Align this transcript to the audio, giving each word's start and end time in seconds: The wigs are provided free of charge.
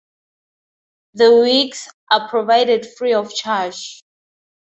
The 1.13 1.29
wigs 1.41 1.87
are 2.09 2.27
provided 2.27 2.87
free 2.97 3.13
of 3.13 3.31
charge. 3.35 4.01